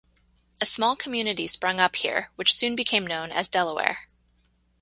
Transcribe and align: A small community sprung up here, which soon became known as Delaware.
A 0.59 0.65
small 0.65 0.95
community 0.95 1.45
sprung 1.45 1.79
up 1.79 1.95
here, 1.95 2.31
which 2.35 2.55
soon 2.55 2.75
became 2.75 3.05
known 3.05 3.31
as 3.31 3.47
Delaware. 3.49 4.07